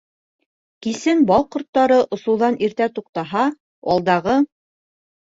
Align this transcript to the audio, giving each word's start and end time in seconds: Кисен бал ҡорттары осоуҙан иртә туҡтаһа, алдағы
Кисен 0.85 1.19
бал 1.31 1.43
ҡорттары 1.55 1.97
осоуҙан 2.17 2.57
иртә 2.69 2.87
туҡтаһа, 2.97 3.45
алдағы 3.97 4.35